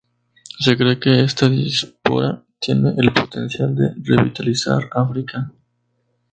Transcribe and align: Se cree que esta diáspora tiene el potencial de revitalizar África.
Se 0.59 0.75
cree 0.75 0.99
que 0.99 1.21
esta 1.25 1.47
diáspora 1.47 2.43
tiene 2.57 2.95
el 2.97 3.13
potencial 3.13 3.75
de 3.75 3.93
revitalizar 4.01 4.89
África. 4.91 5.51